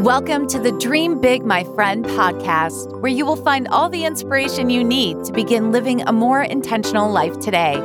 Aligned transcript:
Welcome 0.00 0.46
to 0.48 0.58
the 0.58 0.72
Dream 0.72 1.20
Big, 1.20 1.44
My 1.44 1.62
Friend 1.62 2.02
podcast, 2.06 3.02
where 3.02 3.12
you 3.12 3.26
will 3.26 3.36
find 3.36 3.68
all 3.68 3.90
the 3.90 4.06
inspiration 4.06 4.70
you 4.70 4.82
need 4.82 5.22
to 5.26 5.32
begin 5.32 5.72
living 5.72 6.00
a 6.08 6.10
more 6.10 6.42
intentional 6.42 7.10
life 7.12 7.38
today. 7.38 7.76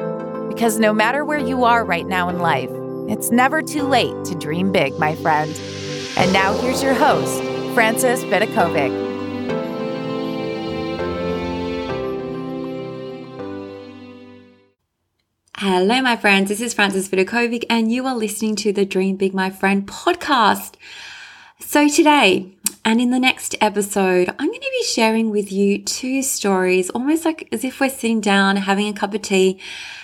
Because 0.47 0.79
no 0.79 0.93
matter 0.93 1.25
where 1.25 1.39
you 1.39 1.65
are 1.65 1.83
right 1.83 2.07
now 2.07 2.29
in 2.29 2.39
life, 2.39 2.69
it's 3.09 3.31
never 3.31 3.61
too 3.61 3.83
late 3.83 4.23
to 4.23 4.35
dream 4.35 4.71
big, 4.71 4.97
my 4.97 5.13
friend. 5.15 5.59
And 6.15 6.31
now 6.31 6.53
here's 6.53 6.81
your 6.81 6.93
host, 6.93 7.43
Frances 7.73 8.23
Vidakovic. 8.23 8.93
Hello, 15.57 16.01
my 16.01 16.15
friends. 16.15 16.47
This 16.47 16.61
is 16.61 16.73
Frances 16.73 17.09
Vidakovic, 17.09 17.65
and 17.69 17.91
you 17.91 18.05
are 18.05 18.15
listening 18.15 18.55
to 18.55 18.71
the 18.71 18.85
Dream 18.85 19.17
Big, 19.17 19.33
My 19.33 19.49
Friend 19.49 19.85
podcast. 19.85 20.75
So, 21.67 21.89
today 21.89 22.55
and 22.85 23.01
in 23.01 23.09
the 23.09 23.19
next 23.19 23.55
episode, 23.59 24.29
I'm 24.29 24.47
going 24.47 24.61
to 24.61 24.71
be 24.79 24.83
sharing 24.83 25.31
with 25.31 25.51
you 25.51 25.83
two 25.83 26.21
stories, 26.21 26.91
almost 26.91 27.25
like 27.25 27.49
as 27.51 27.65
if 27.65 27.81
we're 27.81 27.89
sitting 27.89 28.21
down 28.21 28.55
having 28.55 28.87
a 28.87 28.93
cup 28.93 29.15
of 29.15 29.23
tea, 29.23 29.59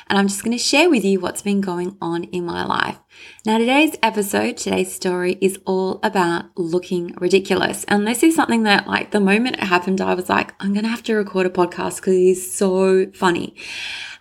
and 0.09 0.17
I'm 0.17 0.27
just 0.27 0.43
going 0.43 0.57
to 0.57 0.61
share 0.61 0.89
with 0.89 1.05
you 1.05 1.19
what's 1.19 1.43
been 1.43 1.61
going 1.61 1.95
on 2.01 2.25
in 2.25 2.45
my 2.45 2.65
life. 2.65 2.97
Now, 3.45 3.59
today's 3.59 3.95
episode, 4.01 4.57
today's 4.57 4.91
story 4.91 5.37
is 5.39 5.59
all 5.65 5.99
about 6.03 6.45
looking 6.57 7.13
ridiculous. 7.21 7.85
And 7.85 8.05
this 8.07 8.23
is 8.23 8.35
something 8.35 8.63
that, 8.63 8.87
like, 8.87 9.11
the 9.11 9.21
moment 9.21 9.57
it 9.57 9.63
happened, 9.63 10.01
I 10.01 10.15
was 10.15 10.29
like, 10.29 10.53
I'm 10.59 10.73
going 10.73 10.83
to 10.83 10.89
have 10.89 11.03
to 11.03 11.15
record 11.15 11.45
a 11.45 11.51
podcast 11.51 11.97
because 11.97 12.15
it 12.15 12.21
is 12.21 12.53
so 12.53 13.11
funny. 13.11 13.55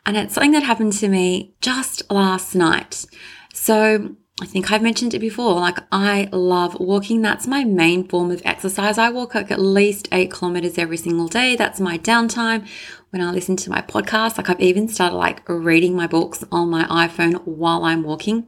And 0.04 0.16
it's 0.16 0.34
something 0.34 0.52
that 0.52 0.62
happened 0.62 0.92
to 0.92 1.08
me 1.08 1.54
just 1.62 2.08
last 2.12 2.54
night. 2.54 3.06
So, 3.52 4.14
I 4.42 4.46
think 4.46 4.72
I've 4.72 4.82
mentioned 4.82 5.12
it 5.12 5.18
before. 5.18 5.54
Like, 5.60 5.80
I 5.92 6.28
love 6.32 6.80
walking. 6.80 7.20
That's 7.20 7.46
my 7.46 7.62
main 7.62 8.08
form 8.08 8.30
of 8.30 8.40
exercise. 8.44 8.96
I 8.96 9.10
walk 9.10 9.34
like 9.34 9.50
at 9.50 9.60
least 9.60 10.08
eight 10.12 10.32
kilometers 10.32 10.78
every 10.78 10.96
single 10.96 11.28
day. 11.28 11.56
That's 11.56 11.78
my 11.78 11.98
downtime 11.98 12.66
when 13.10 13.20
I 13.20 13.30
listen 13.32 13.56
to 13.56 13.70
my 13.70 13.82
podcast. 13.82 14.38
Like, 14.38 14.48
I've 14.48 14.60
even 14.60 14.88
started 14.88 15.16
like 15.16 15.46
reading 15.46 15.94
my 15.94 16.06
books 16.06 16.42
on 16.50 16.70
my 16.70 16.84
iPhone 16.84 17.44
while 17.44 17.84
I'm 17.84 18.02
walking. 18.02 18.46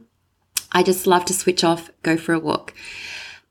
I 0.71 0.81
just 0.81 1.05
love 1.05 1.25
to 1.25 1.33
switch 1.33 1.63
off, 1.63 1.91
go 2.01 2.17
for 2.17 2.33
a 2.33 2.39
walk. 2.39 2.73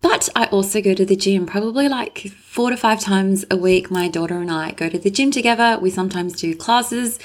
But 0.02 0.28
I 0.36 0.46
also 0.46 0.82
go 0.82 0.94
to 0.94 1.06
the 1.06 1.16
gym 1.16 1.46
probably 1.46 1.88
like 1.88 2.28
four 2.32 2.70
to 2.70 2.76
five 2.76 3.00
times 3.00 3.44
a 3.50 3.56
week. 3.56 3.90
My 3.90 4.08
daughter 4.08 4.38
and 4.38 4.50
I 4.50 4.72
go 4.72 4.88
to 4.88 4.98
the 4.98 5.10
gym 5.10 5.30
together. 5.30 5.78
We 5.80 5.90
sometimes 5.90 6.34
do 6.34 6.54
classes 6.54 7.18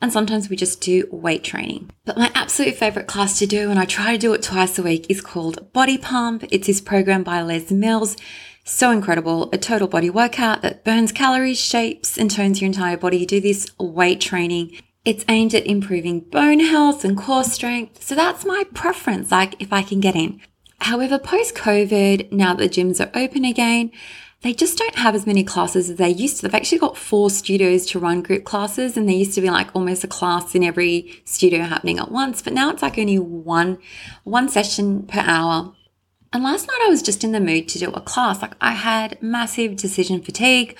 and 0.00 0.12
sometimes 0.12 0.48
we 0.48 0.56
just 0.56 0.80
do 0.80 1.06
weight 1.10 1.44
training. 1.44 1.90
But 2.04 2.16
my 2.16 2.30
absolute 2.34 2.76
favorite 2.76 3.06
class 3.06 3.38
to 3.38 3.46
do, 3.46 3.70
and 3.70 3.78
I 3.78 3.84
try 3.84 4.12
to 4.12 4.18
do 4.18 4.32
it 4.32 4.42
twice 4.42 4.78
a 4.78 4.82
week, 4.82 5.06
is 5.10 5.20
called 5.20 5.72
Body 5.72 5.98
Pump. 5.98 6.44
It's 6.50 6.66
this 6.66 6.80
program 6.80 7.22
by 7.22 7.42
Les 7.42 7.70
Mills. 7.70 8.16
So 8.64 8.90
incredible. 8.90 9.50
A 9.52 9.58
total 9.58 9.88
body 9.88 10.08
workout 10.08 10.62
that 10.62 10.84
burns 10.84 11.12
calories, 11.12 11.60
shapes, 11.60 12.16
and 12.16 12.30
tones 12.30 12.60
your 12.60 12.66
entire 12.66 12.96
body. 12.96 13.18
You 13.18 13.26
do 13.26 13.40
this 13.40 13.68
weight 13.78 14.20
training. 14.20 14.80
It's 15.04 15.24
aimed 15.28 15.54
at 15.54 15.66
improving 15.66 16.20
bone 16.20 16.60
health 16.60 17.04
and 17.04 17.16
core 17.16 17.44
strength. 17.44 18.02
So 18.02 18.14
that's 18.14 18.44
my 18.44 18.64
preference, 18.72 19.30
like 19.30 19.60
if 19.60 19.72
I 19.72 19.82
can 19.82 20.00
get 20.00 20.14
in. 20.14 20.40
However, 20.80 21.18
post 21.18 21.54
COVID, 21.54 22.32
now 22.32 22.54
that 22.54 22.72
the 22.72 22.82
gyms 22.82 23.04
are 23.04 23.10
open 23.18 23.44
again, 23.44 23.92
they 24.42 24.54
just 24.54 24.78
don't 24.78 24.94
have 24.94 25.14
as 25.14 25.26
many 25.26 25.44
classes 25.44 25.90
as 25.90 25.96
they 25.96 26.08
used 26.08 26.36
to. 26.36 26.42
They've 26.42 26.54
actually 26.54 26.78
got 26.78 26.96
four 26.96 27.28
studios 27.28 27.84
to 27.86 27.98
run 27.98 28.22
group 28.22 28.44
classes, 28.44 28.96
and 28.96 29.06
there 29.06 29.16
used 29.16 29.34
to 29.34 29.42
be 29.42 29.50
like 29.50 29.68
almost 29.74 30.02
a 30.02 30.08
class 30.08 30.54
in 30.54 30.64
every 30.64 31.22
studio 31.26 31.64
happening 31.64 31.98
at 31.98 32.10
once. 32.10 32.40
But 32.40 32.54
now 32.54 32.70
it's 32.70 32.82
like 32.82 32.98
only 32.98 33.18
one 33.18 33.78
one 34.24 34.48
session 34.48 35.02
per 35.02 35.20
hour. 35.20 35.74
And 36.32 36.44
last 36.44 36.66
night 36.66 36.80
I 36.86 36.88
was 36.88 37.02
just 37.02 37.24
in 37.24 37.32
the 37.32 37.40
mood 37.40 37.68
to 37.68 37.78
do 37.78 37.90
a 37.90 38.00
class. 38.00 38.40
Like 38.40 38.54
I 38.60 38.72
had 38.72 39.20
massive 39.20 39.76
decision 39.76 40.22
fatigue. 40.22 40.76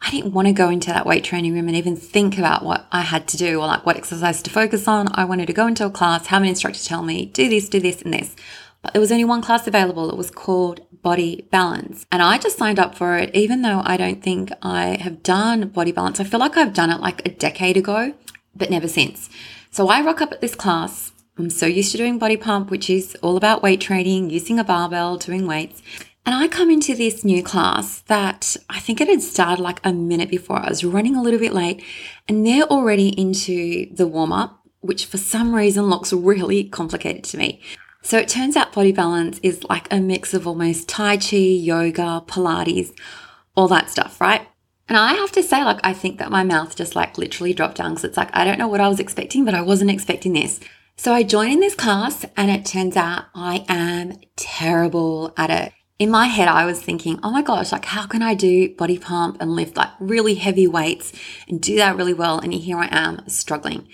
I 0.00 0.10
didn't 0.10 0.32
want 0.32 0.48
to 0.48 0.52
go 0.52 0.68
into 0.68 0.88
that 0.88 1.06
weight 1.06 1.22
training 1.22 1.54
room 1.54 1.68
and 1.68 1.76
even 1.76 1.94
think 1.94 2.38
about 2.38 2.64
what 2.64 2.86
I 2.90 3.02
had 3.02 3.28
to 3.28 3.36
do 3.36 3.60
or 3.60 3.66
like 3.66 3.86
what 3.86 3.96
exercise 3.96 4.42
to 4.42 4.50
focus 4.50 4.88
on. 4.88 5.08
I 5.14 5.24
wanted 5.24 5.46
to 5.46 5.52
go 5.52 5.66
into 5.66 5.86
a 5.86 5.90
class, 5.90 6.26
have 6.26 6.42
an 6.42 6.48
instructor 6.48 6.82
tell 6.82 7.02
me, 7.02 7.26
do 7.26 7.48
this, 7.48 7.68
do 7.68 7.78
this, 7.78 8.02
and 8.02 8.12
this. 8.12 8.34
But 8.82 8.92
there 8.92 9.00
was 9.00 9.12
only 9.12 9.24
one 9.24 9.42
class 9.42 9.66
available. 9.66 10.10
It 10.10 10.16
was 10.16 10.30
called 10.30 10.80
Body 11.02 11.46
Balance. 11.50 12.04
And 12.10 12.20
I 12.20 12.38
just 12.38 12.58
signed 12.58 12.80
up 12.80 12.96
for 12.96 13.16
it, 13.16 13.34
even 13.34 13.62
though 13.62 13.82
I 13.84 13.96
don't 13.96 14.22
think 14.22 14.52
I 14.60 14.96
have 15.00 15.22
done 15.22 15.68
Body 15.68 15.92
Balance. 15.92 16.18
I 16.18 16.24
feel 16.24 16.40
like 16.40 16.56
I've 16.56 16.74
done 16.74 16.90
it 16.90 17.00
like 17.00 17.24
a 17.26 17.30
decade 17.30 17.76
ago, 17.76 18.14
but 18.54 18.70
never 18.70 18.88
since. 18.88 19.30
So 19.70 19.88
I 19.88 20.02
rock 20.02 20.20
up 20.20 20.32
at 20.32 20.40
this 20.40 20.54
class. 20.54 21.12
I'm 21.38 21.48
so 21.48 21.66
used 21.66 21.92
to 21.92 21.98
doing 21.98 22.18
body 22.18 22.36
pump, 22.36 22.70
which 22.70 22.90
is 22.90 23.16
all 23.22 23.36
about 23.36 23.62
weight 23.62 23.80
training, 23.80 24.30
using 24.30 24.58
a 24.58 24.64
barbell, 24.64 25.16
doing 25.16 25.46
weights. 25.46 25.80
And 26.26 26.34
I 26.34 26.46
come 26.46 26.70
into 26.70 26.94
this 26.94 27.24
new 27.24 27.42
class 27.42 28.00
that 28.02 28.56
I 28.68 28.78
think 28.78 29.00
it 29.00 29.08
had 29.08 29.22
started 29.22 29.62
like 29.62 29.80
a 29.82 29.92
minute 29.92 30.28
before. 30.28 30.58
I 30.58 30.68
was 30.68 30.84
running 30.84 31.16
a 31.16 31.22
little 31.22 31.40
bit 31.40 31.52
late 31.52 31.82
and 32.28 32.46
they're 32.46 32.64
already 32.64 33.08
into 33.08 33.92
the 33.94 34.06
warm 34.06 34.32
up, 34.32 34.60
which 34.80 35.06
for 35.06 35.18
some 35.18 35.54
reason 35.54 35.86
looks 35.86 36.12
really 36.12 36.64
complicated 36.64 37.24
to 37.24 37.38
me. 37.38 37.60
So 38.02 38.18
it 38.18 38.28
turns 38.28 38.56
out 38.56 38.72
body 38.72 38.92
balance 38.92 39.38
is 39.42 39.64
like 39.64 39.92
a 39.92 40.00
mix 40.00 40.34
of 40.34 40.46
almost 40.46 40.88
Tai 40.88 41.16
Chi, 41.18 41.36
yoga, 41.36 42.22
Pilates, 42.26 42.92
all 43.56 43.68
that 43.68 43.90
stuff, 43.90 44.20
right? 44.20 44.46
And 44.88 44.98
I 44.98 45.14
have 45.14 45.32
to 45.32 45.42
say, 45.42 45.64
like, 45.64 45.78
I 45.84 45.94
think 45.94 46.18
that 46.18 46.30
my 46.30 46.42
mouth 46.42 46.76
just 46.76 46.96
like 46.96 47.16
literally 47.16 47.54
dropped 47.54 47.76
down 47.76 47.92
because 47.92 48.04
it's 48.04 48.16
like, 48.16 48.34
I 48.36 48.44
don't 48.44 48.58
know 48.58 48.68
what 48.68 48.80
I 48.80 48.88
was 48.88 49.00
expecting, 49.00 49.44
but 49.44 49.54
I 49.54 49.62
wasn't 49.62 49.90
expecting 49.90 50.32
this. 50.32 50.60
So 50.96 51.12
I 51.14 51.22
join 51.22 51.50
in 51.50 51.60
this 51.60 51.74
class 51.74 52.24
and 52.36 52.50
it 52.50 52.66
turns 52.66 52.96
out 52.96 53.24
I 53.34 53.64
am 53.68 54.18
terrible 54.36 55.32
at 55.36 55.50
it. 55.50 55.72
In 55.98 56.10
my 56.10 56.26
head, 56.26 56.48
I 56.48 56.64
was 56.64 56.82
thinking, 56.82 57.20
oh 57.22 57.30
my 57.30 57.42
gosh, 57.42 57.70
like, 57.70 57.84
how 57.84 58.06
can 58.06 58.22
I 58.22 58.34
do 58.34 58.74
body 58.74 58.98
pump 58.98 59.36
and 59.40 59.54
lift 59.54 59.76
like 59.76 59.90
really 60.00 60.34
heavy 60.34 60.66
weights 60.66 61.12
and 61.48 61.60
do 61.60 61.76
that 61.76 61.96
really 61.96 62.14
well? 62.14 62.40
And 62.40 62.52
here 62.52 62.76
I 62.76 62.88
am 62.90 63.28
struggling. 63.28 63.88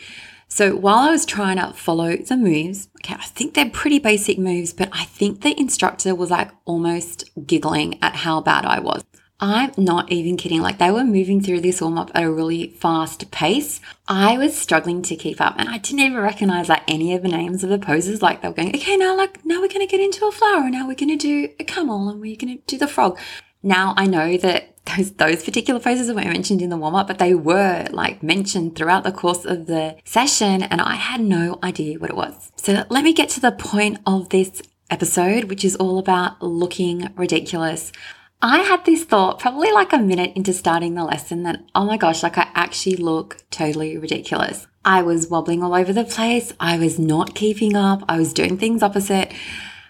So 0.48 0.74
while 0.74 0.98
I 0.98 1.10
was 1.10 1.26
trying 1.26 1.58
to 1.58 1.72
follow 1.74 2.16
the 2.16 2.36
moves, 2.36 2.88
okay, 2.96 3.14
I 3.14 3.26
think 3.26 3.54
they're 3.54 3.70
pretty 3.70 3.98
basic 3.98 4.38
moves, 4.38 4.72
but 4.72 4.88
I 4.92 5.04
think 5.04 5.42
the 5.42 5.58
instructor 5.58 6.14
was 6.14 6.30
like 6.30 6.50
almost 6.64 7.30
giggling 7.46 7.98
at 8.02 8.16
how 8.16 8.40
bad 8.40 8.64
I 8.64 8.80
was. 8.80 9.04
I'm 9.40 9.72
not 9.76 10.10
even 10.10 10.36
kidding. 10.36 10.62
Like 10.62 10.78
they 10.78 10.90
were 10.90 11.04
moving 11.04 11.40
through 11.40 11.60
this 11.60 11.80
warm 11.80 11.96
up 11.96 12.10
at 12.12 12.24
a 12.24 12.30
really 12.30 12.70
fast 12.70 13.30
pace. 13.30 13.80
I 14.08 14.36
was 14.36 14.56
struggling 14.56 15.00
to 15.02 15.14
keep 15.14 15.40
up 15.40 15.54
and 15.58 15.68
I 15.68 15.78
didn't 15.78 16.00
even 16.00 16.18
recognize 16.18 16.68
like 16.68 16.82
any 16.88 17.14
of 17.14 17.22
the 17.22 17.28
names 17.28 17.62
of 17.62 17.70
the 17.70 17.78
poses. 17.78 18.20
Like 18.20 18.42
they 18.42 18.48
were 18.48 18.54
going, 18.54 18.74
okay, 18.74 18.96
now 18.96 19.16
like, 19.16 19.44
now 19.44 19.60
we're 19.60 19.68
going 19.68 19.86
to 19.86 19.90
get 19.90 20.00
into 20.00 20.26
a 20.26 20.32
flower. 20.32 20.62
And 20.62 20.72
now 20.72 20.88
we're 20.88 20.96
going 20.96 21.16
to 21.16 21.16
do 21.16 21.50
a 21.60 21.64
camel 21.64 22.08
and 22.08 22.20
we're 22.20 22.36
going 22.36 22.58
to 22.58 22.64
do 22.66 22.78
the 22.78 22.88
frog. 22.88 23.16
Now 23.62 23.94
I 23.96 24.06
know 24.06 24.36
that 24.36 24.74
those, 24.96 25.12
those 25.12 25.44
particular 25.44 25.80
poses 25.80 26.12
weren't 26.12 26.28
mentioned 26.28 26.62
in 26.62 26.70
the 26.70 26.76
warm 26.76 26.94
up, 26.94 27.08
but 27.08 27.18
they 27.18 27.34
were 27.34 27.86
like 27.90 28.22
mentioned 28.22 28.76
throughout 28.76 29.04
the 29.04 29.12
course 29.12 29.44
of 29.44 29.66
the 29.66 29.96
session, 30.04 30.62
and 30.62 30.80
I 30.80 30.94
had 30.94 31.20
no 31.20 31.58
idea 31.62 31.98
what 31.98 32.10
it 32.10 32.16
was. 32.16 32.52
So 32.56 32.84
let 32.88 33.04
me 33.04 33.12
get 33.12 33.28
to 33.30 33.40
the 33.40 33.52
point 33.52 33.98
of 34.06 34.30
this 34.30 34.62
episode, 34.90 35.44
which 35.44 35.64
is 35.64 35.76
all 35.76 35.98
about 35.98 36.42
looking 36.42 37.10
ridiculous. 37.16 37.92
I 38.40 38.58
had 38.58 38.84
this 38.84 39.04
thought 39.04 39.40
probably 39.40 39.72
like 39.72 39.92
a 39.92 39.98
minute 39.98 40.32
into 40.36 40.52
starting 40.52 40.94
the 40.94 41.04
lesson 41.04 41.42
that, 41.42 41.60
oh 41.74 41.84
my 41.84 41.96
gosh, 41.96 42.22
like 42.22 42.38
I 42.38 42.48
actually 42.54 42.96
look 42.96 43.38
totally 43.50 43.98
ridiculous. 43.98 44.68
I 44.84 45.02
was 45.02 45.28
wobbling 45.28 45.62
all 45.62 45.74
over 45.74 45.92
the 45.92 46.04
place. 46.04 46.52
I 46.60 46.78
was 46.78 46.98
not 46.98 47.34
keeping 47.34 47.74
up. 47.74 48.04
I 48.08 48.16
was 48.16 48.32
doing 48.32 48.56
things 48.56 48.82
opposite. 48.82 49.32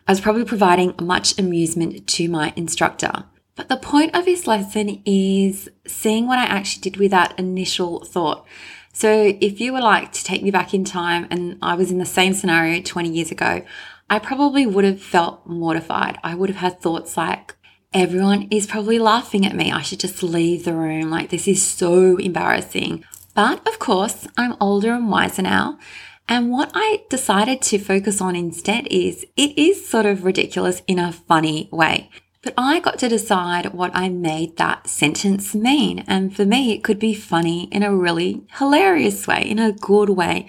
I 0.09 0.13
was 0.13 0.21
probably 0.23 0.47
providing 0.47 0.95
much 1.01 1.39
amusement 1.39 2.07
to 2.09 2.29
my 2.31 2.55
instructor. 2.57 3.25
But 3.59 3.69
the 3.69 3.77
point 3.77 4.15
of 4.15 4.25
this 4.25 4.47
lesson 4.47 5.03
is 5.05 5.69
seeing 5.85 6.29
what 6.29 6.39
I 6.39 6.45
actually 6.45 6.83
did 6.83 6.97
with 6.97 7.11
that 7.11 7.37
initial 7.41 8.05
thought. 8.05 8.47
So 8.93 9.37
if 9.41 9.61
you 9.61 9.73
were 9.73 9.81
like 9.81 10.13
to 10.13 10.23
take 10.23 10.45
me 10.45 10.53
back 10.53 10.73
in 10.73 10.85
time 10.85 11.27
and 11.29 11.59
I 11.61 11.75
was 11.75 11.91
in 11.91 11.99
the 11.99 12.07
same 12.07 12.35
scenario 12.35 12.81
20 12.81 13.09
years 13.11 13.33
ago, 13.33 13.63
I 14.09 14.21
probably 14.21 14.65
would 14.65 14.85
have 14.85 15.03
felt 15.03 15.45
mortified. 15.45 16.19
I 16.23 16.37
would 16.37 16.51
have 16.51 16.59
had 16.59 16.81
thoughts 16.81 17.17
like, 17.17 17.57
everyone 17.93 18.47
is 18.53 18.69
probably 18.69 19.01
laughing 19.01 19.45
at 19.45 19.57
me. 19.57 19.73
I 19.73 19.83
should 19.83 19.99
just 19.99 20.23
leave 20.23 20.65
the 20.65 20.75
room. 20.75 21.11
Like, 21.11 21.31
this 21.31 21.49
is 21.49 21.61
so 21.61 22.17
embarrassing. 22.17 23.03
But 23.35 23.67
of 23.67 23.81
course, 23.81 24.29
I'm 24.37 24.55
older 24.61 24.93
and 24.93 25.11
wiser 25.11 25.43
now. 25.43 25.81
And 26.29 26.53
what 26.53 26.71
I 26.75 27.03
decided 27.11 27.61
to 27.63 27.79
focus 27.81 28.21
on 28.21 28.37
instead 28.37 28.87
is 28.87 29.27
it 29.37 29.59
is 29.59 29.89
sort 29.89 30.07
of 30.07 30.23
ridiculous 30.23 30.81
in 30.87 31.01
a 31.01 31.13
funny 31.13 31.69
way. 31.73 32.09
But 32.49 32.65
I 32.65 32.81
got 32.81 32.99
to 33.01 33.11
decide 33.11 33.75
what 33.75 33.91
I 33.95 34.09
made 34.09 34.57
that 34.57 34.87
sentence 34.87 35.55
mean. 35.55 36.03
And 36.07 36.35
for 36.35 36.47
me, 36.47 36.73
it 36.73 36.83
could 36.83 36.99
be 36.99 37.13
funny 37.13 37.65
in 37.65 37.83
a 37.83 37.95
really 37.95 38.43
hilarious 38.53 39.27
way, 39.27 39.43
in 39.43 39.59
a 39.59 39.73
good 39.73 40.09
way, 40.09 40.49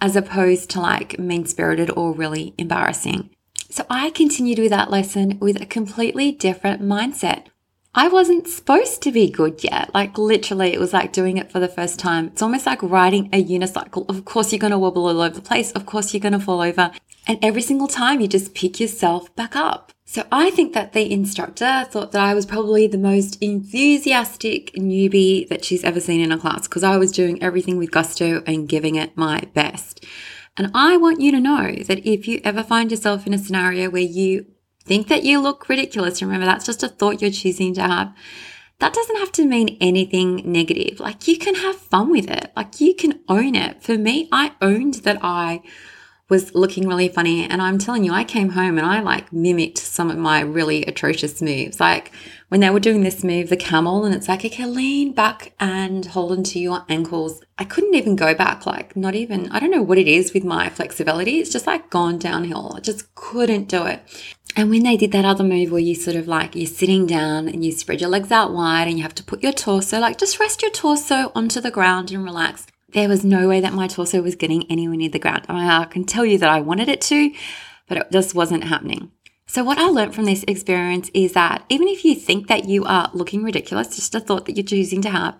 as 0.00 0.14
opposed 0.14 0.70
to 0.70 0.80
like 0.80 1.18
mean 1.18 1.46
spirited 1.46 1.90
or 1.90 2.12
really 2.12 2.54
embarrassing. 2.56 3.30
So 3.68 3.84
I 3.90 4.10
continued 4.10 4.60
with 4.60 4.70
that 4.70 4.92
lesson 4.92 5.40
with 5.40 5.60
a 5.60 5.66
completely 5.66 6.30
different 6.30 6.82
mindset. 6.82 7.46
I 7.96 8.06
wasn't 8.06 8.46
supposed 8.46 9.02
to 9.02 9.10
be 9.10 9.28
good 9.28 9.64
yet. 9.64 9.92
Like 9.92 10.16
literally, 10.16 10.72
it 10.72 10.78
was 10.78 10.92
like 10.92 11.12
doing 11.12 11.36
it 11.36 11.50
for 11.50 11.58
the 11.58 11.66
first 11.66 11.98
time. 11.98 12.28
It's 12.28 12.42
almost 12.42 12.64
like 12.64 12.80
riding 12.80 13.28
a 13.32 13.44
unicycle. 13.44 14.08
Of 14.08 14.24
course, 14.24 14.52
you're 14.52 14.60
going 14.60 14.70
to 14.70 14.78
wobble 14.78 15.08
all 15.08 15.20
over 15.20 15.34
the 15.34 15.42
place. 15.42 15.72
Of 15.72 15.84
course, 15.84 16.14
you're 16.14 16.20
going 16.20 16.32
to 16.32 16.38
fall 16.38 16.60
over. 16.60 16.92
And 17.26 17.40
every 17.42 17.62
single 17.62 17.88
time 17.88 18.20
you 18.20 18.28
just 18.28 18.54
pick 18.54 18.78
yourself 18.78 19.34
back 19.34 19.56
up. 19.56 19.92
So 20.12 20.26
I 20.32 20.50
think 20.50 20.72
that 20.72 20.92
the 20.92 21.08
instructor 21.08 21.86
thought 21.88 22.10
that 22.10 22.20
I 22.20 22.34
was 22.34 22.44
probably 22.44 22.88
the 22.88 22.98
most 22.98 23.40
enthusiastic 23.40 24.72
newbie 24.72 25.48
that 25.48 25.64
she's 25.64 25.84
ever 25.84 26.00
seen 26.00 26.20
in 26.20 26.32
a 26.32 26.36
class 26.36 26.66
because 26.66 26.82
I 26.82 26.96
was 26.96 27.12
doing 27.12 27.40
everything 27.40 27.78
with 27.78 27.92
gusto 27.92 28.42
and 28.44 28.68
giving 28.68 28.96
it 28.96 29.16
my 29.16 29.42
best. 29.54 30.04
And 30.56 30.72
I 30.74 30.96
want 30.96 31.20
you 31.20 31.30
to 31.30 31.38
know 31.38 31.76
that 31.86 32.04
if 32.04 32.26
you 32.26 32.40
ever 32.42 32.64
find 32.64 32.90
yourself 32.90 33.24
in 33.24 33.34
a 33.34 33.38
scenario 33.38 33.88
where 33.88 34.02
you 34.02 34.46
think 34.84 35.06
that 35.06 35.22
you 35.22 35.40
look 35.40 35.68
ridiculous, 35.68 36.20
remember 36.20 36.44
that's 36.44 36.66
just 36.66 36.82
a 36.82 36.88
thought 36.88 37.22
you're 37.22 37.30
choosing 37.30 37.72
to 37.74 37.82
have. 37.82 38.12
That 38.80 38.92
doesn't 38.92 39.18
have 39.18 39.30
to 39.30 39.46
mean 39.46 39.78
anything 39.80 40.42
negative. 40.44 40.98
Like 40.98 41.28
you 41.28 41.38
can 41.38 41.54
have 41.54 41.76
fun 41.76 42.10
with 42.10 42.28
it. 42.28 42.50
Like 42.56 42.80
you 42.80 42.96
can 42.96 43.20
own 43.28 43.54
it. 43.54 43.80
For 43.80 43.96
me, 43.96 44.28
I 44.32 44.54
owned 44.60 44.94
that 45.04 45.20
I 45.22 45.62
was 46.30 46.54
looking 46.54 46.88
really 46.88 47.08
funny. 47.08 47.44
And 47.44 47.60
I'm 47.60 47.76
telling 47.76 48.04
you, 48.04 48.12
I 48.12 48.24
came 48.24 48.50
home 48.50 48.78
and 48.78 48.86
I 48.86 49.00
like 49.00 49.32
mimicked 49.32 49.78
some 49.78 50.10
of 50.10 50.16
my 50.16 50.40
really 50.40 50.84
atrocious 50.84 51.42
moves. 51.42 51.80
Like 51.80 52.12
when 52.48 52.60
they 52.60 52.70
were 52.70 52.80
doing 52.80 53.02
this 53.02 53.22
move, 53.22 53.48
the 53.48 53.56
camel, 53.56 54.04
and 54.04 54.14
it's 54.14 54.28
like, 54.28 54.44
okay, 54.44 54.64
lean 54.64 55.12
back 55.12 55.52
and 55.60 56.06
hold 56.06 56.32
onto 56.32 56.58
your 56.58 56.84
ankles. 56.88 57.42
I 57.58 57.64
couldn't 57.64 57.94
even 57.94 58.16
go 58.16 58.34
back, 58.34 58.64
like, 58.64 58.96
not 58.96 59.14
even, 59.14 59.50
I 59.52 59.60
don't 59.60 59.70
know 59.70 59.82
what 59.82 59.98
it 59.98 60.08
is 60.08 60.32
with 60.32 60.44
my 60.44 60.68
flexibility. 60.70 61.38
It's 61.38 61.52
just 61.52 61.66
like 61.66 61.90
gone 61.90 62.18
downhill. 62.18 62.72
I 62.74 62.80
just 62.80 63.14
couldn't 63.14 63.68
do 63.68 63.84
it. 63.84 64.00
And 64.56 64.70
when 64.70 64.82
they 64.82 64.96
did 64.96 65.12
that 65.12 65.24
other 65.24 65.44
move 65.44 65.70
where 65.70 65.80
you 65.80 65.94
sort 65.94 66.16
of 66.16 66.26
like, 66.26 66.56
you're 66.56 66.66
sitting 66.66 67.06
down 67.06 67.46
and 67.48 67.64
you 67.64 67.70
spread 67.70 68.00
your 68.00 68.10
legs 68.10 68.32
out 68.32 68.52
wide 68.52 68.88
and 68.88 68.96
you 68.96 69.02
have 69.02 69.14
to 69.16 69.24
put 69.24 69.42
your 69.42 69.52
torso, 69.52 70.00
like, 70.00 70.18
just 70.18 70.40
rest 70.40 70.62
your 70.62 70.72
torso 70.72 71.30
onto 71.34 71.60
the 71.60 71.70
ground 71.70 72.10
and 72.10 72.24
relax 72.24 72.66
there 72.92 73.08
was 73.08 73.24
no 73.24 73.48
way 73.48 73.60
that 73.60 73.72
my 73.72 73.86
torso 73.86 74.22
was 74.22 74.34
getting 74.34 74.70
anywhere 74.70 74.96
near 74.96 75.08
the 75.08 75.18
ground. 75.18 75.46
I, 75.48 75.84
can 75.84 76.04
tell 76.04 76.24
you 76.24 76.38
that 76.38 76.48
I 76.48 76.60
wanted 76.60 76.88
it 76.88 77.00
to, 77.02 77.32
but 77.88 77.98
it 77.98 78.06
just 78.10 78.34
wasn't 78.34 78.64
happening. 78.64 79.10
So, 79.46 79.64
what 79.64 79.78
I 79.78 79.86
learned 79.86 80.14
from 80.14 80.26
this 80.26 80.44
experience 80.46 81.10
is 81.12 81.32
that 81.32 81.64
even 81.68 81.88
if 81.88 82.04
you 82.04 82.14
think 82.14 82.46
that 82.46 82.66
you 82.66 82.84
are 82.84 83.10
looking 83.12 83.42
ridiculous, 83.42 83.96
just 83.96 84.14
a 84.14 84.20
thought 84.20 84.46
that 84.46 84.56
you're 84.56 84.64
choosing 84.64 85.02
to 85.02 85.10
have, 85.10 85.36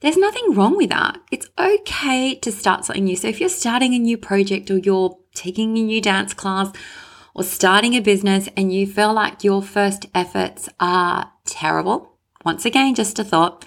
there's 0.00 0.16
nothing 0.16 0.54
wrong 0.54 0.76
with 0.76 0.90
that. 0.90 1.20
It's 1.32 1.48
okay 1.58 2.36
to 2.36 2.52
start 2.52 2.84
something 2.84 3.04
new. 3.04 3.16
So, 3.16 3.26
if 3.26 3.40
you're 3.40 3.48
starting 3.48 3.94
a 3.94 3.98
new 3.98 4.16
project 4.16 4.70
or 4.70 4.78
you're 4.78 5.18
taking 5.34 5.76
a 5.76 5.82
new 5.82 6.00
dance 6.00 6.34
class 6.34 6.70
or 7.34 7.42
starting 7.42 7.94
a 7.94 8.00
business 8.00 8.48
and 8.56 8.72
you 8.72 8.86
feel 8.86 9.12
like 9.12 9.42
your 9.42 9.60
first 9.60 10.06
efforts 10.14 10.68
are 10.78 11.32
terrible, 11.44 12.12
once 12.44 12.64
again, 12.64 12.94
just 12.94 13.18
a 13.18 13.24
thought, 13.24 13.64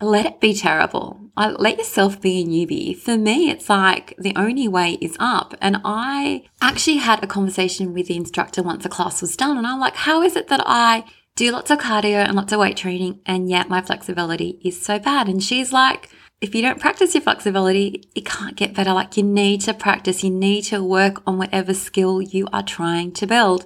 let 0.00 0.26
it 0.26 0.40
be 0.40 0.54
terrible. 0.54 1.23
Let 1.36 1.78
yourself 1.78 2.20
be 2.20 2.40
a 2.40 2.46
newbie. 2.46 2.96
For 2.96 3.16
me, 3.16 3.50
it's 3.50 3.68
like 3.68 4.14
the 4.18 4.34
only 4.36 4.68
way 4.68 4.98
is 5.00 5.16
up. 5.18 5.54
And 5.60 5.80
I 5.84 6.44
actually 6.60 6.98
had 6.98 7.22
a 7.22 7.26
conversation 7.26 7.92
with 7.92 8.06
the 8.06 8.16
instructor 8.16 8.62
once 8.62 8.82
the 8.82 8.88
class 8.88 9.20
was 9.20 9.36
done. 9.36 9.58
And 9.58 9.66
I'm 9.66 9.80
like, 9.80 9.96
how 9.96 10.22
is 10.22 10.36
it 10.36 10.48
that 10.48 10.62
I 10.64 11.04
do 11.36 11.50
lots 11.50 11.70
of 11.70 11.78
cardio 11.78 12.24
and 12.24 12.34
lots 12.34 12.52
of 12.52 12.60
weight 12.60 12.76
training 12.76 13.20
and 13.26 13.50
yet 13.50 13.68
my 13.68 13.80
flexibility 13.80 14.60
is 14.64 14.80
so 14.80 14.98
bad? 14.98 15.28
And 15.28 15.42
she's 15.42 15.72
like, 15.72 16.08
if 16.40 16.54
you 16.54 16.62
don't 16.62 16.80
practice 16.80 17.14
your 17.14 17.22
flexibility, 17.22 18.08
it 18.14 18.26
can't 18.26 18.54
get 18.54 18.74
better. 18.74 18.92
Like 18.92 19.16
you 19.16 19.22
need 19.22 19.62
to 19.62 19.72
practice, 19.72 20.22
you 20.22 20.30
need 20.30 20.62
to 20.62 20.84
work 20.84 21.22
on 21.26 21.38
whatever 21.38 21.72
skill 21.72 22.20
you 22.20 22.46
are 22.52 22.62
trying 22.62 23.12
to 23.12 23.26
build. 23.26 23.64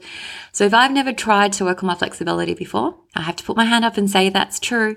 So 0.53 0.65
if 0.65 0.73
I've 0.73 0.93
never 0.93 1.13
tried 1.13 1.53
to 1.55 1.65
work 1.65 1.83
on 1.83 1.89
my 1.89 1.97
flexibility 1.97 2.55
before, 2.55 2.95
I 3.17 3.23
have 3.23 3.37
to 3.37 3.45
put 3.45 3.57
my 3.57 3.65
hand 3.65 3.85
up 3.85 3.97
and 3.97 4.09
say 4.09 4.29
that's 4.29 4.61
true. 4.61 4.97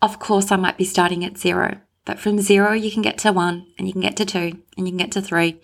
Of 0.00 0.18
course, 0.18 0.50
I 0.50 0.56
might 0.56 0.78
be 0.78 0.84
starting 0.84 1.24
at 1.24 1.36
zero, 1.36 1.80
but 2.08 2.18
from 2.18 2.40
zero, 2.40 2.72
you 2.72 2.90
can 2.90 3.02
get 3.02 3.18
to 3.18 3.32
one 3.32 3.66
and 3.76 3.86
you 3.86 3.92
can 3.92 4.00
get 4.00 4.16
to 4.16 4.24
two 4.24 4.58
and 4.78 4.86
you 4.86 4.86
can 4.86 4.96
get 4.96 5.12
to 5.12 5.20
three 5.20 5.60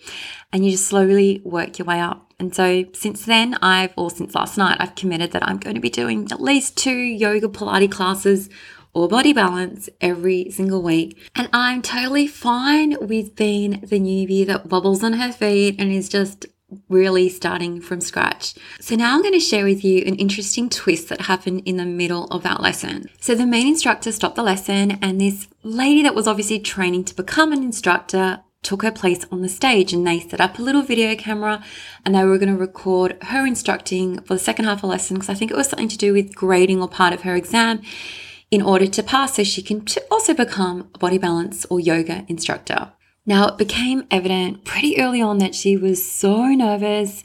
and 0.53 0.63
you 0.63 0.69
just 0.69 0.85
slowly 0.85 1.41
work 1.43 1.79
your 1.79 1.87
way 1.87 1.99
up. 1.99 2.31
And 2.37 2.53
so 2.53 2.85
since 2.93 3.25
then, 3.25 3.55
I've, 3.63 3.93
or 3.97 4.11
since 4.11 4.35
last 4.35 4.55
night, 4.55 4.77
I've 4.79 4.93
committed 4.93 5.31
that 5.31 5.41
I'm 5.41 5.57
going 5.57 5.73
to 5.73 5.81
be 5.81 5.89
doing 5.89 6.27
at 6.31 6.39
least 6.39 6.77
two 6.77 6.95
yoga 6.95 7.47
Pilates 7.47 7.91
classes 7.91 8.47
or 8.93 9.07
body 9.07 9.33
balance 9.33 9.89
every 9.99 10.51
single 10.51 10.83
week. 10.83 11.17
And 11.35 11.49
I'm 11.51 11.81
totally 11.81 12.27
fine 12.27 12.95
with 13.01 13.35
being 13.35 13.81
the 13.81 13.99
newbie 13.99 14.45
that 14.45 14.67
wobbles 14.67 15.03
on 15.03 15.13
her 15.13 15.31
feet 15.31 15.77
and 15.79 15.91
is 15.91 16.07
just 16.07 16.45
really 16.89 17.29
starting 17.29 17.81
from 17.81 18.01
scratch. 18.01 18.55
So 18.79 18.95
now 18.95 19.15
I'm 19.15 19.21
going 19.21 19.33
to 19.33 19.39
share 19.39 19.65
with 19.65 19.83
you 19.83 20.03
an 20.05 20.15
interesting 20.15 20.69
twist 20.69 21.09
that 21.09 21.21
happened 21.21 21.63
in 21.65 21.77
the 21.77 21.85
middle 21.85 22.25
of 22.25 22.43
that 22.43 22.61
lesson. 22.61 23.09
So 23.19 23.35
the 23.35 23.45
main 23.45 23.67
instructor 23.67 24.11
stopped 24.11 24.35
the 24.35 24.43
lesson 24.43 24.97
and 25.01 25.19
this 25.19 25.47
lady 25.63 26.03
that 26.03 26.15
was 26.15 26.27
obviously 26.27 26.59
training 26.59 27.05
to 27.05 27.15
become 27.15 27.51
an 27.51 27.63
instructor 27.63 28.41
took 28.65 28.81
her 28.81 28.91
place 28.91 29.25
on 29.31 29.41
the 29.41 29.49
stage 29.49 29.93
and 29.93 30.05
they 30.05 30.19
set 30.19 30.41
up 30.41 30.57
a 30.57 30.61
little 30.61 30.81
video 30.81 31.15
camera 31.15 31.63
and 32.03 32.15
they 32.15 32.25
were 32.25 32.39
going 32.39 32.51
to 32.51 32.59
record 32.59 33.15
her 33.23 33.45
instructing 33.45 34.19
for 34.21 34.33
the 34.33 34.39
second 34.39 34.65
half 34.65 34.77
of 34.77 34.81
the 34.81 34.87
lesson 34.87 35.15
because 35.15 35.29
I 35.29 35.35
think 35.35 35.51
it 35.51 35.57
was 35.57 35.69
something 35.69 35.87
to 35.87 35.97
do 35.97 36.11
with 36.13 36.35
grading 36.35 36.81
or 36.81 36.89
part 36.89 37.13
of 37.13 37.21
her 37.21 37.35
exam 37.35 37.81
in 38.51 38.61
order 38.61 38.87
to 38.87 39.03
pass 39.03 39.35
so 39.35 39.43
she 39.43 39.61
can 39.61 39.85
also 40.09 40.33
become 40.33 40.89
a 40.95 40.97
body 40.97 41.17
balance 41.17 41.65
or 41.69 41.79
yoga 41.79 42.25
instructor. 42.27 42.91
Now, 43.25 43.47
it 43.47 43.57
became 43.57 44.05
evident 44.11 44.65
pretty 44.65 44.99
early 44.99 45.21
on 45.21 45.39
that 45.39 45.55
she 45.55 45.75
was 45.77 46.09
so 46.09 46.45
nervous 46.47 47.23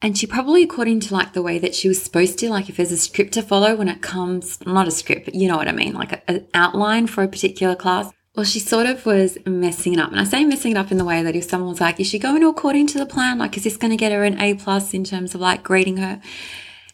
and 0.00 0.16
she 0.16 0.26
probably, 0.26 0.62
according 0.62 1.00
to 1.00 1.14
like 1.14 1.32
the 1.32 1.42
way 1.42 1.58
that 1.58 1.74
she 1.74 1.88
was 1.88 2.00
supposed 2.00 2.38
to, 2.38 2.50
like 2.50 2.68
if 2.68 2.76
there's 2.76 2.92
a 2.92 2.96
script 2.96 3.32
to 3.32 3.42
follow 3.42 3.74
when 3.74 3.88
it 3.88 4.00
comes, 4.00 4.64
not 4.64 4.86
a 4.86 4.92
script, 4.92 5.24
but 5.24 5.34
you 5.34 5.48
know 5.48 5.56
what 5.56 5.68
I 5.68 5.72
mean, 5.72 5.94
like 5.94 6.22
an 6.28 6.46
outline 6.54 7.08
for 7.08 7.24
a 7.24 7.28
particular 7.28 7.74
class. 7.74 8.12
Well, 8.36 8.44
she 8.44 8.60
sort 8.60 8.86
of 8.86 9.04
was 9.04 9.36
messing 9.44 9.94
it 9.94 9.98
up. 9.98 10.12
And 10.12 10.20
I 10.20 10.24
say 10.24 10.44
messing 10.44 10.72
it 10.72 10.78
up 10.78 10.92
in 10.92 10.98
the 10.98 11.04
way 11.04 11.24
that 11.24 11.34
if 11.34 11.44
someone 11.44 11.70
was 11.70 11.80
like, 11.80 11.98
is 11.98 12.06
she 12.06 12.20
going 12.20 12.44
according 12.44 12.86
to 12.88 12.98
the 12.98 13.06
plan? 13.06 13.38
Like, 13.38 13.56
is 13.56 13.64
this 13.64 13.76
going 13.76 13.90
to 13.90 13.96
get 13.96 14.12
her 14.12 14.22
an 14.22 14.40
A 14.40 14.54
plus 14.54 14.94
in 14.94 15.02
terms 15.02 15.34
of 15.34 15.40
like 15.40 15.64
grading 15.64 15.96
her? 15.96 16.20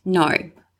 No. 0.06 0.30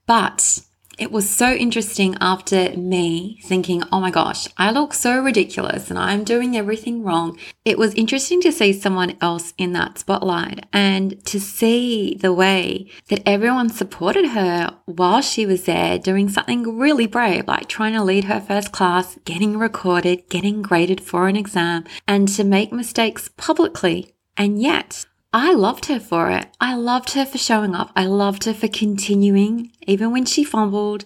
But 0.06 0.61
it 0.99 1.11
was 1.11 1.29
so 1.29 1.52
interesting 1.52 2.17
after 2.20 2.76
me 2.76 3.41
thinking, 3.44 3.82
oh 3.91 4.00
my 4.00 4.11
gosh, 4.11 4.46
I 4.56 4.70
look 4.70 4.94
so 4.94 5.20
ridiculous 5.20 5.91
and 5.91 5.99
I'm 5.99 6.25
doing 6.25 6.56
everything 6.56 7.02
wrong. 7.02 7.38
It 7.64 7.79
was 7.79 7.94
interesting 7.94 8.41
to 8.43 8.52
see 8.52 8.73
someone 8.73 9.17
else 9.20 9.55
in 9.58 9.73
that 9.73 9.99
spotlight 9.99 10.67
and 10.73 11.25
to 11.26 11.41
see 11.41 12.14
the 12.14 12.32
way 12.32 12.88
that 13.08 13.23
everyone 13.26 13.70
supported 13.70 14.29
her 14.29 14.76
while 14.87 15.20
she 15.20 15.46
was 15.46 15.64
there 15.64 15.99
doing 15.99 16.29
something 16.29 16.79
really 16.79 17.06
brave, 17.06 17.46
like 17.49 17.69
trying 17.69 17.94
to 17.94 18.05
lead 18.05 18.25
her 18.25 18.41
first 18.41 18.73
class, 18.73 19.19
getting 19.25 19.58
recorded, 19.58 20.29
getting 20.29 20.62
graded 20.62 21.00
for 21.00 21.29
an 21.29 21.37
exam, 21.37 21.85
and 22.06 22.29
to 22.29 22.44
make 22.44 22.73
mistakes 22.73 23.29
publicly. 23.37 24.14
And 24.37 24.61
yet, 24.61 25.06
I 25.36 25.52
loved 25.52 25.86
her 25.86 25.98
for 25.98 26.31
it. 26.31 26.46
I 26.60 26.76
loved 26.76 27.14
her 27.14 27.26
for 27.26 27.38
showing 27.38 27.75
up. 27.75 27.90
I 27.96 28.06
loved 28.06 28.44
her 28.44 28.55
for 28.55 28.69
continuing. 28.69 29.72
Even 29.84 30.12
when 30.12 30.26
she 30.26 30.44
fumbled, 30.44 31.05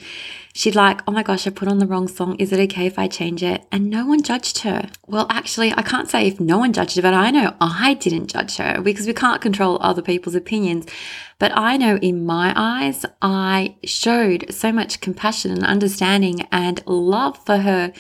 she'd 0.52 0.74
like, 0.74 1.00
oh 1.08 1.12
my 1.12 1.22
gosh, 1.22 1.46
I 1.46 1.50
put 1.50 1.66
on 1.66 1.78
the 1.78 1.86
wrong 1.86 2.08
song. 2.08 2.36
Is 2.36 2.52
it 2.52 2.60
okay 2.70 2.84
if 2.84 2.98
I 2.98 3.08
change 3.08 3.42
it? 3.42 3.64
And 3.72 3.88
no 3.88 4.04
one 4.04 4.22
judged 4.22 4.58
her. 4.58 4.90
Well, 5.06 5.26
actually, 5.30 5.72
I 5.72 5.80
can't 5.80 6.10
say 6.10 6.26
if 6.26 6.38
no 6.40 6.58
one 6.58 6.74
judged 6.74 6.96
her, 6.96 7.02
but 7.02 7.14
I 7.14 7.30
know 7.30 7.56
I 7.58 7.94
didn't 7.94 8.26
judge 8.26 8.56
her 8.56 8.82
because 8.82 9.06
we 9.06 9.14
can't 9.14 9.40
control 9.40 9.78
other 9.80 10.02
people's 10.02 10.34
opinions. 10.34 10.84
But 11.38 11.56
I 11.56 11.78
know 11.78 11.96
in 11.96 12.26
my 12.26 12.52
eyes, 12.54 13.06
I 13.22 13.76
showed 13.82 14.52
so 14.52 14.72
much 14.72 15.00
compassion 15.00 15.52
and 15.52 15.64
understanding 15.64 16.46
and 16.52 16.86
love 16.86 17.42
for 17.46 17.56
her 17.58 17.94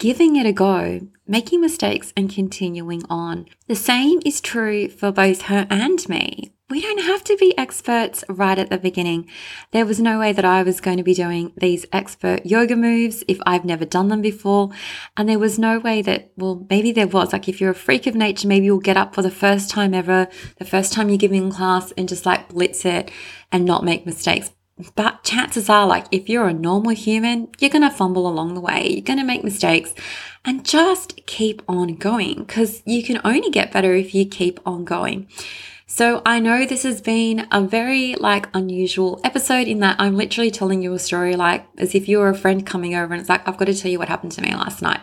giving 0.00 0.34
it 0.36 0.46
a 0.46 0.52
go, 0.52 1.06
making 1.28 1.60
mistakes, 1.60 2.10
and 2.16 2.30
continuing 2.30 3.02
on. 3.10 3.46
The 3.68 3.76
same 3.76 4.20
is 4.24 4.40
true 4.40 4.88
for 4.88 5.12
both 5.12 5.42
her 5.42 5.66
and 5.68 6.08
me. 6.08 6.54
We 6.70 6.80
don't 6.80 7.02
have 7.02 7.22
to 7.24 7.36
be 7.36 7.56
experts 7.58 8.24
right 8.26 8.58
at 8.58 8.70
the 8.70 8.78
beginning. 8.78 9.28
There 9.72 9.84
was 9.84 10.00
no 10.00 10.18
way 10.18 10.32
that 10.32 10.44
I 10.44 10.62
was 10.62 10.80
going 10.80 10.96
to 10.96 11.02
be 11.02 11.12
doing 11.12 11.52
these 11.56 11.84
expert 11.92 12.46
yoga 12.46 12.76
moves 12.76 13.24
if 13.28 13.38
I've 13.44 13.64
never 13.66 13.84
done 13.84 14.08
them 14.08 14.22
before. 14.22 14.70
And 15.18 15.28
there 15.28 15.38
was 15.38 15.58
no 15.58 15.78
way 15.78 16.00
that, 16.00 16.32
well, 16.36 16.66
maybe 16.70 16.92
there 16.92 17.08
was. 17.08 17.34
Like 17.34 17.48
if 17.48 17.60
you're 17.60 17.72
a 17.72 17.74
freak 17.74 18.06
of 18.06 18.14
nature, 18.14 18.48
maybe 18.48 18.66
you'll 18.66 18.78
get 18.78 18.96
up 18.96 19.14
for 19.14 19.20
the 19.20 19.30
first 19.30 19.68
time 19.68 19.92
ever, 19.92 20.28
the 20.58 20.64
first 20.64 20.94
time 20.94 21.10
you're 21.10 21.18
giving 21.18 21.50
class 21.50 21.92
and 21.98 22.08
just 22.08 22.24
like 22.24 22.48
blitz 22.48 22.86
it 22.86 23.10
and 23.52 23.66
not 23.66 23.84
make 23.84 24.06
mistakes. 24.06 24.50
But 24.94 25.24
chances 25.24 25.68
are, 25.68 25.86
like, 25.86 26.06
if 26.10 26.28
you're 26.28 26.48
a 26.48 26.54
normal 26.54 26.92
human, 26.92 27.48
you're 27.58 27.70
going 27.70 27.82
to 27.82 27.90
fumble 27.90 28.26
along 28.28 28.54
the 28.54 28.60
way. 28.60 28.88
You're 28.88 29.02
going 29.02 29.18
to 29.18 29.24
make 29.24 29.44
mistakes 29.44 29.94
and 30.44 30.64
just 30.64 31.24
keep 31.26 31.62
on 31.68 31.96
going 31.96 32.44
because 32.44 32.82
you 32.86 33.02
can 33.02 33.20
only 33.24 33.50
get 33.50 33.72
better 33.72 33.94
if 33.94 34.14
you 34.14 34.26
keep 34.26 34.60
on 34.66 34.84
going. 34.84 35.28
So 35.86 36.22
I 36.24 36.38
know 36.38 36.64
this 36.64 36.84
has 36.84 37.00
been 37.00 37.48
a 37.50 37.60
very 37.60 38.14
like 38.14 38.48
unusual 38.54 39.20
episode 39.24 39.66
in 39.66 39.80
that 39.80 39.96
I'm 39.98 40.16
literally 40.16 40.52
telling 40.52 40.82
you 40.82 40.94
a 40.94 41.00
story 41.00 41.34
like 41.34 41.66
as 41.78 41.96
if 41.96 42.08
you 42.08 42.18
were 42.18 42.28
a 42.28 42.34
friend 42.34 42.64
coming 42.64 42.94
over 42.94 43.12
and 43.12 43.20
it's 43.20 43.28
like, 43.28 43.46
I've 43.46 43.56
got 43.56 43.64
to 43.64 43.74
tell 43.74 43.90
you 43.90 43.98
what 43.98 44.08
happened 44.08 44.32
to 44.32 44.42
me 44.42 44.54
last 44.54 44.82
night. 44.82 45.00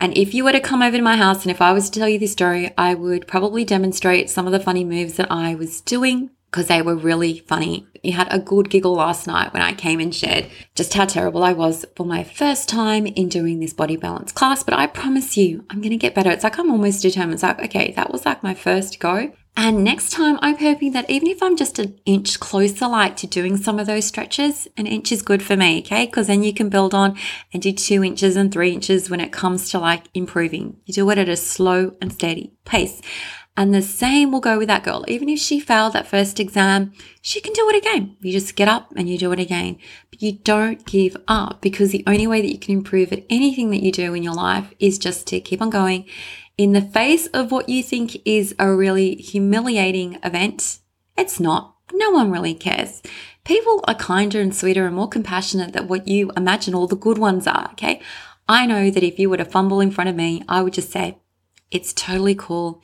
And 0.00 0.18
if 0.18 0.34
you 0.34 0.42
were 0.42 0.50
to 0.50 0.60
come 0.60 0.82
over 0.82 0.96
to 0.96 1.02
my 1.02 1.16
house 1.16 1.42
and 1.42 1.52
if 1.52 1.62
I 1.62 1.72
was 1.72 1.88
to 1.88 2.00
tell 2.00 2.08
you 2.08 2.18
this 2.18 2.32
story, 2.32 2.72
I 2.76 2.94
would 2.94 3.28
probably 3.28 3.64
demonstrate 3.64 4.28
some 4.28 4.46
of 4.46 4.52
the 4.52 4.58
funny 4.58 4.84
moves 4.84 5.14
that 5.14 5.30
I 5.30 5.54
was 5.54 5.80
doing 5.80 6.30
because 6.52 6.66
they 6.66 6.82
were 6.82 6.94
really 6.94 7.38
funny. 7.48 7.86
You 8.02 8.12
had 8.12 8.28
a 8.30 8.38
good 8.38 8.68
giggle 8.68 8.92
last 8.92 9.26
night 9.26 9.54
when 9.54 9.62
I 9.62 9.72
came 9.72 10.00
and 10.00 10.14
shared 10.14 10.50
just 10.74 10.92
how 10.92 11.06
terrible 11.06 11.42
I 11.42 11.54
was 11.54 11.86
for 11.96 12.04
my 12.04 12.22
first 12.22 12.68
time 12.68 13.06
in 13.06 13.30
doing 13.30 13.58
this 13.58 13.72
body 13.72 13.96
balance 13.96 14.32
class. 14.32 14.62
But 14.62 14.74
I 14.74 14.86
promise 14.86 15.38
you, 15.38 15.64
I'm 15.70 15.80
going 15.80 15.92
to 15.92 15.96
get 15.96 16.14
better. 16.14 16.30
It's 16.30 16.44
like 16.44 16.58
I'm 16.58 16.70
almost 16.70 17.00
determined. 17.00 17.34
It's 17.34 17.42
like, 17.42 17.62
okay, 17.64 17.92
that 17.92 18.12
was 18.12 18.26
like 18.26 18.42
my 18.42 18.52
first 18.52 19.00
go. 19.00 19.32
And 19.56 19.84
next 19.84 20.10
time, 20.10 20.38
I'm 20.40 20.56
hoping 20.56 20.92
that 20.92 21.10
even 21.10 21.28
if 21.28 21.42
I'm 21.42 21.56
just 21.56 21.78
an 21.78 21.98
inch 22.06 22.40
closer, 22.40 22.86
like 22.86 23.16
to 23.18 23.26
doing 23.26 23.58
some 23.58 23.78
of 23.78 23.86
those 23.86 24.06
stretches, 24.06 24.66
an 24.78 24.86
inch 24.86 25.12
is 25.12 25.20
good 25.20 25.42
for 25.42 25.56
me, 25.56 25.80
okay? 25.80 26.06
Because 26.06 26.26
then 26.26 26.42
you 26.42 26.54
can 26.54 26.70
build 26.70 26.94
on 26.94 27.18
and 27.52 27.62
do 27.62 27.70
two 27.70 28.02
inches 28.02 28.34
and 28.36 28.50
three 28.50 28.72
inches 28.72 29.10
when 29.10 29.20
it 29.20 29.30
comes 29.30 29.70
to 29.70 29.78
like 29.78 30.04
improving. 30.14 30.78
You 30.86 30.94
do 30.94 31.10
it 31.10 31.18
at 31.18 31.28
a 31.28 31.36
slow 31.36 31.94
and 32.00 32.12
steady 32.12 32.54
pace. 32.64 33.02
And 33.54 33.74
the 33.74 33.82
same 33.82 34.32
will 34.32 34.40
go 34.40 34.56
with 34.56 34.68
that 34.68 34.82
girl. 34.82 35.04
Even 35.08 35.28
if 35.28 35.38
she 35.38 35.60
failed 35.60 35.92
that 35.92 36.06
first 36.06 36.40
exam, 36.40 36.92
she 37.20 37.40
can 37.40 37.52
do 37.52 37.68
it 37.68 37.76
again. 37.76 38.16
You 38.20 38.32
just 38.32 38.56
get 38.56 38.66
up 38.66 38.92
and 38.96 39.08
you 39.08 39.18
do 39.18 39.30
it 39.32 39.38
again. 39.38 39.76
But 40.10 40.22
you 40.22 40.32
don't 40.32 40.84
give 40.86 41.16
up 41.28 41.60
because 41.60 41.90
the 41.90 42.04
only 42.06 42.26
way 42.26 42.40
that 42.40 42.50
you 42.50 42.58
can 42.58 42.72
improve 42.72 43.12
at 43.12 43.24
anything 43.28 43.70
that 43.70 43.82
you 43.82 43.92
do 43.92 44.14
in 44.14 44.22
your 44.22 44.34
life 44.34 44.72
is 44.78 44.98
just 44.98 45.26
to 45.28 45.40
keep 45.40 45.60
on 45.60 45.68
going 45.68 46.06
in 46.56 46.72
the 46.72 46.80
face 46.80 47.26
of 47.28 47.52
what 47.52 47.68
you 47.68 47.82
think 47.82 48.16
is 48.24 48.54
a 48.58 48.72
really 48.72 49.16
humiliating 49.16 50.18
event. 50.24 50.78
It's 51.18 51.38
not. 51.38 51.76
No 51.92 52.10
one 52.10 52.30
really 52.30 52.54
cares. 52.54 53.02
People 53.44 53.84
are 53.86 53.94
kinder 53.94 54.40
and 54.40 54.54
sweeter 54.54 54.86
and 54.86 54.96
more 54.96 55.08
compassionate 55.08 55.74
than 55.74 55.88
what 55.88 56.08
you 56.08 56.30
imagine 56.36 56.74
all 56.74 56.86
the 56.86 56.96
good 56.96 57.18
ones 57.18 57.46
are. 57.46 57.68
Okay. 57.72 58.00
I 58.48 58.64
know 58.64 58.90
that 58.90 59.02
if 59.02 59.18
you 59.18 59.28
were 59.28 59.36
to 59.36 59.44
fumble 59.44 59.80
in 59.80 59.90
front 59.90 60.08
of 60.08 60.16
me, 60.16 60.42
I 60.48 60.62
would 60.62 60.72
just 60.72 60.90
say, 60.90 61.18
it's 61.70 61.92
totally 61.92 62.34
cool 62.34 62.82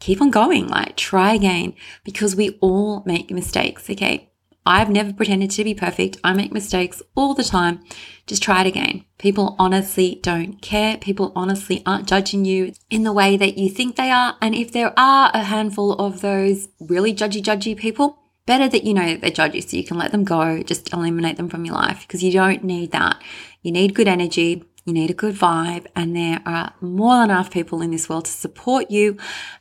keep 0.00 0.20
on 0.20 0.30
going, 0.30 0.68
like 0.68 0.96
try 0.96 1.34
again 1.34 1.74
because 2.04 2.36
we 2.36 2.58
all 2.60 3.02
make 3.06 3.30
mistakes. 3.30 3.88
Okay. 3.90 4.28
I've 4.68 4.90
never 4.90 5.14
pretended 5.14 5.50
to 5.52 5.64
be 5.64 5.72
perfect. 5.72 6.18
I 6.22 6.34
make 6.34 6.52
mistakes 6.52 7.00
all 7.14 7.32
the 7.32 7.42
time. 7.42 7.80
Just 8.26 8.42
try 8.42 8.60
it 8.60 8.66
again. 8.66 9.06
People 9.16 9.56
honestly 9.58 10.20
don't 10.22 10.60
care. 10.60 10.98
People 10.98 11.32
honestly 11.34 11.82
aren't 11.86 12.06
judging 12.06 12.44
you 12.44 12.74
in 12.90 13.02
the 13.02 13.12
way 13.12 13.38
that 13.38 13.56
you 13.56 13.70
think 13.70 13.96
they 13.96 14.10
are. 14.10 14.36
And 14.42 14.54
if 14.54 14.70
there 14.72 14.92
are 14.98 15.30
a 15.32 15.44
handful 15.44 15.94
of 15.94 16.20
those 16.20 16.68
really 16.78 17.14
judgy, 17.14 17.42
judgy 17.42 17.78
people, 17.78 18.18
better 18.44 18.68
that 18.68 18.84
you 18.84 18.92
know 18.92 19.06
that 19.06 19.22
they're 19.22 19.30
judgy 19.30 19.66
so 19.66 19.74
you 19.74 19.84
can 19.84 19.96
let 19.96 20.12
them 20.12 20.24
go. 20.24 20.62
Just 20.62 20.92
eliminate 20.92 21.38
them 21.38 21.48
from 21.48 21.64
your 21.64 21.74
life 21.74 22.02
because 22.06 22.22
you 22.22 22.30
don't 22.30 22.62
need 22.62 22.92
that. 22.92 23.22
You 23.62 23.72
need 23.72 23.94
good 23.94 24.06
energy. 24.06 24.64
You 24.88 24.94
need 24.94 25.10
a 25.10 25.14
good 25.14 25.34
vibe, 25.34 25.86
and 25.94 26.16
there 26.16 26.40
are 26.46 26.72
more 26.80 27.16
than 27.16 27.28
enough 27.28 27.50
people 27.50 27.82
in 27.82 27.90
this 27.90 28.08
world 28.08 28.24
to 28.24 28.30
support 28.30 28.90
you 28.90 29.18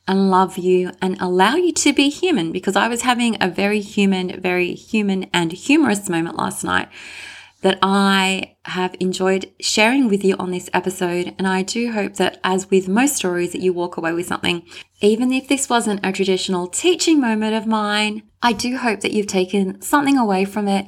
and 0.08 0.32
love 0.32 0.58
you 0.58 0.92
and 1.02 1.18
allow 1.20 1.56
you 1.56 1.74
to 1.74 1.92
be 1.92 2.08
human. 2.08 2.54
Because 2.54 2.78
I 2.78 2.88
was 2.88 3.02
having 3.02 3.36
a 3.42 3.50
very 3.50 3.82
human, 3.82 4.40
very 4.40 4.74
human 4.74 5.26
and 5.34 5.52
humorous 5.52 6.08
moment 6.08 6.38
last 6.38 6.64
night 6.64 6.88
that 7.62 7.78
I 7.82 8.56
have 8.64 8.96
enjoyed 9.02 9.52
sharing 9.60 10.08
with 10.08 10.24
you 10.24 10.38
on 10.40 10.52
this 10.52 10.70
episode. 10.74 11.36
And 11.38 11.46
I 11.46 11.62
do 11.62 11.92
hope 11.92 12.14
that, 12.14 12.40
as 12.46 12.70
with 12.70 12.88
most 12.88 13.18
stories, 13.18 13.52
that 13.52 13.60
you 13.60 13.74
walk 13.74 13.98
away 13.98 14.14
with 14.14 14.28
something. 14.28 14.66
Even 15.02 15.34
if 15.34 15.50
this 15.50 15.70
wasn't 15.70 16.06
a 16.06 16.14
traditional 16.14 16.68
teaching 16.68 17.20
moment 17.20 17.54
of 17.54 17.68
mine, 17.68 18.24
I 18.42 18.54
do 18.54 18.78
hope 18.78 19.02
that 19.02 19.12
you've 19.12 19.28
taken 19.28 19.82
something 19.82 20.18
away 20.18 20.46
from 20.46 20.70
it 20.70 20.88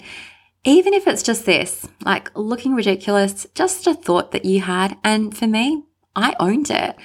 even 0.63 0.93
if 0.93 1.07
it's 1.07 1.23
just 1.23 1.45
this, 1.45 1.87
like 2.03 2.31
looking 2.35 2.75
ridiculous, 2.75 3.47
just 3.55 3.87
a 3.87 3.93
thought 3.93 4.31
that 4.31 4.45
you 4.45 4.61
had. 4.61 4.97
And 5.03 5.35
for 5.35 5.47
me, 5.47 5.83
I 6.15 6.35
owned 6.39 6.69
it. 6.69 6.95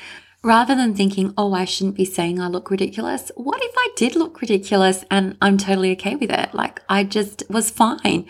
Rather 0.42 0.75
than 0.75 0.94
thinking, 0.94 1.32
oh, 1.38 1.54
I 1.54 1.64
shouldn't 1.64 1.96
be 1.96 2.04
saying 2.04 2.38
I 2.38 2.49
look 2.49 2.70
ridiculous, 2.70 3.32
what 3.34 3.62
if 3.62 3.73
I 3.78 3.88
did 3.96 4.14
look 4.14 4.42
ridiculous 4.42 5.02
and 5.11 5.38
I'm 5.40 5.56
totally 5.56 5.92
okay 5.92 6.16
with 6.16 6.30
it? 6.30 6.52
Like, 6.52 6.82
I 6.87 7.02
just 7.02 7.44
was 7.49 7.70
fine. 7.70 8.26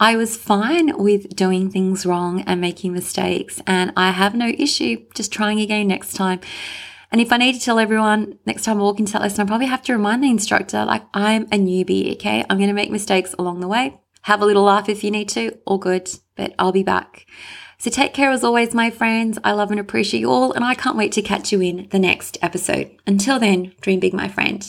I 0.00 0.16
was 0.16 0.34
fine 0.34 0.96
with 0.96 1.36
doing 1.36 1.70
things 1.70 2.06
wrong 2.06 2.40
and 2.46 2.58
making 2.58 2.94
mistakes, 2.94 3.60
and 3.66 3.92
I 3.98 4.12
have 4.12 4.34
no 4.34 4.46
issue 4.46 5.04
just 5.14 5.30
trying 5.30 5.60
again 5.60 5.88
next 5.88 6.14
time. 6.14 6.40
And 7.12 7.20
if 7.20 7.32
I 7.32 7.36
need 7.36 7.54
to 7.54 7.60
tell 7.60 7.78
everyone 7.78 8.38
next 8.46 8.64
time 8.64 8.78
I 8.78 8.82
walk 8.82 8.98
into 8.98 9.12
that 9.12 9.22
lesson, 9.22 9.42
I 9.42 9.46
probably 9.46 9.66
have 9.66 9.82
to 9.82 9.92
remind 9.92 10.24
the 10.24 10.30
instructor, 10.30 10.86
like, 10.86 11.02
I'm 11.12 11.42
a 11.52 11.58
newbie, 11.58 12.14
okay? 12.14 12.46
I'm 12.48 12.56
going 12.56 12.68
to 12.68 12.74
make 12.74 12.90
mistakes 12.90 13.34
along 13.38 13.60
the 13.60 13.68
way. 13.68 14.00
Have 14.28 14.42
a 14.42 14.44
little 14.44 14.64
laugh 14.64 14.90
if 14.90 15.02
you 15.02 15.10
need 15.10 15.30
to, 15.30 15.56
all 15.64 15.78
good, 15.78 16.10
but 16.36 16.52
I'll 16.58 16.70
be 16.70 16.82
back. 16.82 17.24
So 17.78 17.88
take 17.88 18.12
care 18.12 18.30
as 18.30 18.44
always, 18.44 18.74
my 18.74 18.90
friends. 18.90 19.38
I 19.42 19.52
love 19.52 19.70
and 19.70 19.80
appreciate 19.80 20.20
you 20.20 20.30
all, 20.30 20.52
and 20.52 20.62
I 20.62 20.74
can't 20.74 20.98
wait 20.98 21.12
to 21.12 21.22
catch 21.22 21.50
you 21.50 21.62
in 21.62 21.88
the 21.92 21.98
next 21.98 22.36
episode. 22.42 22.94
Until 23.06 23.38
then, 23.38 23.72
dream 23.80 24.00
big, 24.00 24.12
my 24.12 24.28
friend. 24.28 24.62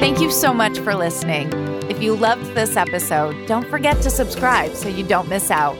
Thank 0.00 0.22
you 0.22 0.30
so 0.30 0.54
much 0.54 0.78
for 0.78 0.94
listening. 0.94 1.52
If 1.90 2.02
you 2.02 2.16
loved 2.16 2.54
this 2.54 2.78
episode, 2.78 3.46
don't 3.46 3.68
forget 3.68 4.00
to 4.00 4.08
subscribe 4.08 4.74
so 4.74 4.88
you 4.88 5.06
don't 5.06 5.28
miss 5.28 5.50
out. 5.50 5.76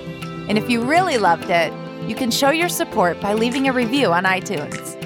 And 0.51 0.59
if 0.59 0.69
you 0.69 0.83
really 0.83 1.17
loved 1.17 1.49
it, 1.49 1.73
you 2.07 2.15
can 2.15 2.31
show 2.31 2.51
your 2.51 2.69
support 2.69 3.23
by 3.23 3.33
leaving 3.33 3.69
a 3.69 3.73
review 3.73 4.13
on 4.13 4.25
iTunes. 4.25 5.06